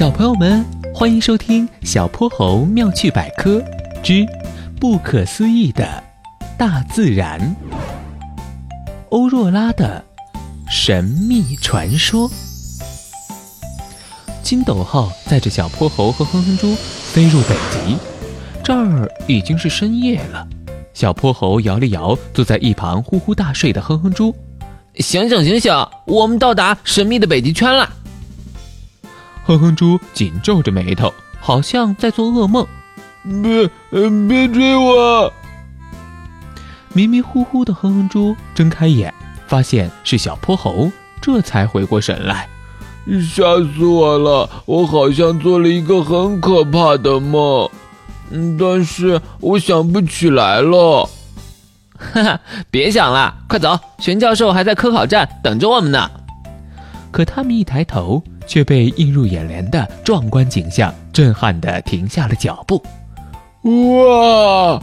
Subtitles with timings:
[0.00, 3.62] 小朋友们，欢迎收听《小泼猴妙趣百科
[4.02, 4.26] 之
[4.80, 6.02] 不可思议的
[6.56, 7.38] 大自然》——
[9.12, 10.02] 欧若拉的
[10.70, 12.30] 神秘传说。
[14.42, 16.74] 金斗号载着小泼猴和哼哼猪
[17.12, 17.98] 飞入北极，
[18.64, 20.48] 这儿已经是深夜了。
[20.94, 24.34] 小泼猴摇了摇坐在一旁呼呼大睡的哼哼猪
[24.96, 25.70] ：“醒醒醒醒，
[26.06, 27.86] 我们到达神秘的北极圈了！”
[29.50, 32.64] 哼哼猪紧皱着眉头，好像在做噩梦。
[33.42, 33.68] 别，
[34.28, 35.32] 别追我！
[36.92, 39.12] 迷迷糊糊的哼哼猪睁开眼，
[39.48, 40.88] 发现是小泼猴，
[41.20, 42.48] 这才回过神来。
[43.20, 43.42] 吓
[43.74, 44.48] 死我了！
[44.66, 47.68] 我好像做了一个很可怕的梦，
[48.30, 51.10] 嗯，但是我想不起来了。
[51.98, 53.76] 哈哈，别想了，快走！
[53.98, 56.08] 玄教授还在科考站等着我们呢。
[57.10, 58.22] 可他们一抬头。
[58.46, 62.82] 却被映入眼帘的壮观景象震撼的停下了脚步。
[63.62, 64.82] 哇！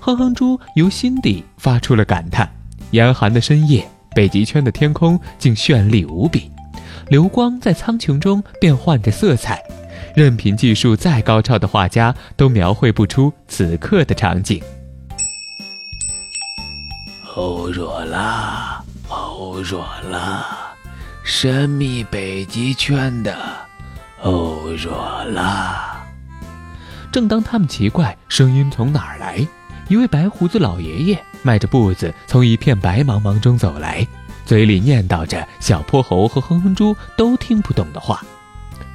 [0.00, 2.48] 哼哼猪由心底发出了感叹：
[2.92, 6.48] 严寒的深夜，北极圈的天空竟绚丽无比，
[7.08, 9.60] 流光在苍穹中变换着色彩，
[10.14, 14.62] 任凭技术再高超的画家都描绘不出此刻的场景。
[17.34, 20.55] 欧若拉，欧若拉。
[21.28, 23.36] 神秘北极圈的
[24.22, 26.06] 欧若拉。
[27.10, 29.44] 正当他们奇怪声音从哪儿来，
[29.88, 34.06] 一位白胡子老爷爷迈着步子从一片白茫茫中走来，
[34.44, 38.22] 嘴里念叨着小泼猴和哼哼猪都听不懂的话。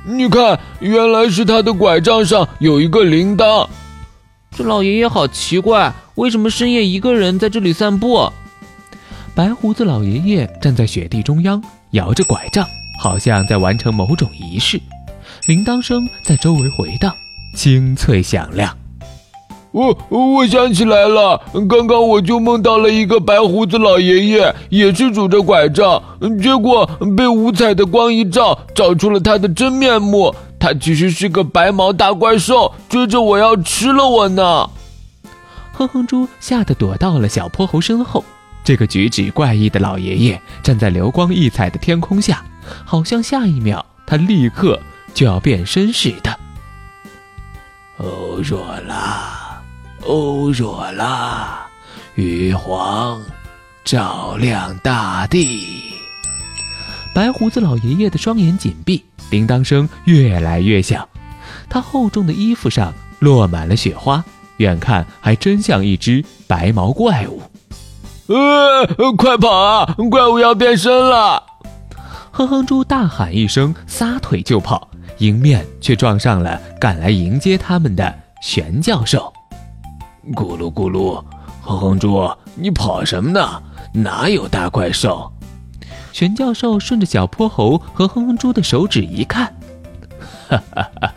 [0.06, 3.68] 你看，原来是他的拐杖上有一个铃铛。
[4.56, 8.32] 这老爷爷好奇怪，为什么深夜一个人在这里散步？
[9.42, 11.60] 白胡子老爷爷站在雪地中央。
[11.94, 12.64] 摇着拐杖，
[13.02, 14.80] 好像在完成某种仪式。
[15.48, 17.12] 铃铛声在周围回荡，
[17.56, 18.78] 清脆响亮。
[19.72, 26.00] 我我想起来了，刚刚我就梦到了一个白胡子老爷爷，也是拄着拐杖，
[26.40, 26.86] 结果
[27.18, 30.32] 被五彩的光一照，照出了他的真面目。
[30.60, 34.70] 他其实是个白毛大怪兽，追着我要吃了我呢。
[35.74, 38.24] 哼哼猪吓得躲到了小泼猴身后。
[38.64, 42.44] 这个举止怪异的老爷爷站在流光溢彩的天空下，
[42.86, 44.80] 好像下一秒他立刻
[45.14, 46.40] 就要变身似的。
[47.98, 49.62] 欧若拉，
[50.06, 51.68] 欧若拉，
[52.16, 53.22] 玉皇
[53.84, 55.94] 照亮大地。
[57.14, 61.08] 白胡子老爷爷的双眼紧闭，铃铛声越来越响。
[61.70, 64.24] 他厚重的衣服上落满了雪花，
[64.58, 67.42] 远看还真像一只白毛怪物。
[68.34, 69.96] 呃，快跑啊！
[70.10, 71.44] 怪物要变身了！
[72.32, 79.32] 哼哼猪大喊一声，撒腿就跑，迎面却撞上了赶来迎接他们的玄教授。
[80.34, 81.22] 咕噜咕噜，
[81.62, 83.62] 哼哼猪，你跑什么呢？
[83.94, 85.30] 哪有大怪兽？
[86.14, 89.54] 玄教授顺着小泼猴和哼哼猪的手指一看，
[90.48, 91.14] 哈哈哈，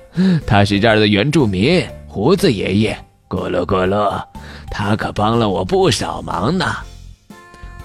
[0.46, 2.98] 他是这儿的原住民，胡子爷爷。
[3.28, 4.22] 咕噜咕噜，
[4.70, 6.66] 他可帮了我不少忙呢。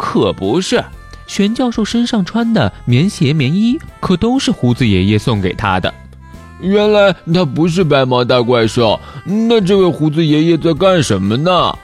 [0.02, 0.82] 可不是，
[1.28, 5.94] 玄教授身上穿的棉鞋、棉衣可都是胡子爷爷送给他的。
[6.62, 11.78] 原来他不是白毛大怪兽，那这位胡子爷爷在干什么呢？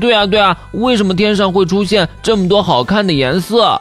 [0.00, 3.80] 对啊，对啊，为什么天上会出现这么多好看的颜色？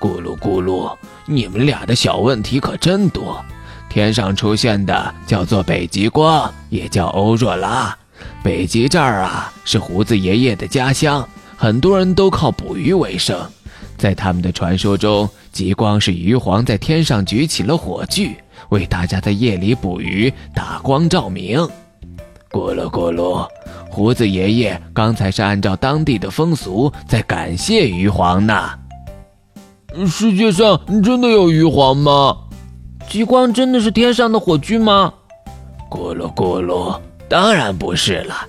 [0.00, 0.90] 咕噜咕噜，
[1.26, 3.44] 你们俩的小问题可真多。
[3.90, 7.94] 天上出现的叫做北极光，也叫欧若拉。
[8.42, 11.28] 北极这儿啊，是胡子爷爷的家乡。
[11.60, 13.36] 很多人都靠捕鱼为生，
[13.96, 18.36] 在他们的传说中，极光是鱼皇在天上举起了火炬，
[18.68, 21.58] 为大家在夜里捕鱼打光照明。
[22.48, 23.44] 咕噜咕噜，
[23.90, 28.70] 胡子爷爷刚才是按照当地的风俗在感谢鱼皇呢。
[30.06, 32.36] 世界上真的有鱼皇吗？
[33.08, 35.12] 极光真的是天上的火炬吗？
[35.90, 36.96] 咕噜咕噜，
[37.28, 38.46] 当然不是了，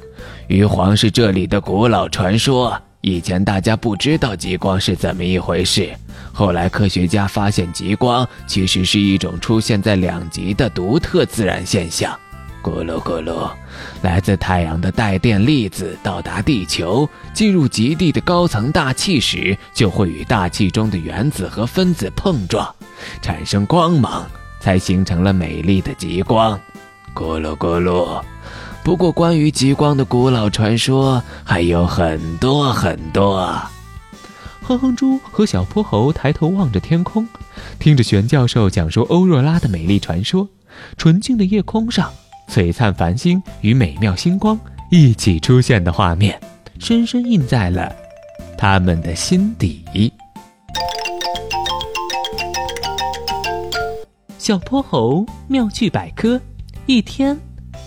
[0.48, 2.80] 鱼皇是这里的古老传说。
[3.02, 5.90] 以前大家不知道极光是怎么一回事，
[6.34, 12.18] 后来科学家发现极光其实是一种出现在两极的独特自然现象。
[12.62, 13.50] 咕噜咕噜，
[14.02, 22.70] 来自太阳的带电粒子到达地球，进入极地的高层大气时，就会与大气中的原子和分子碰撞，
[23.22, 24.30] 产生光芒，
[24.60, 26.60] 才形成了美丽的极光。
[27.16, 28.22] 咕噜咕噜。
[28.84, 33.48] 不过，关于极光的古老传说还有很多很多。
[34.62, 37.28] 哼哼猪和小泼猴抬头望着天空，
[37.78, 40.48] 听着玄教授讲述欧若拉的美丽传说。
[40.98, 42.12] 纯净的夜空上，
[42.48, 44.60] 璀璨繁星与美妙星光
[44.92, 46.40] 一起出现的画面，
[46.80, 47.92] 深深印在了
[48.58, 50.12] 他们的心底。
[54.38, 56.40] 小泼猴妙趣百科，
[56.86, 57.38] 一天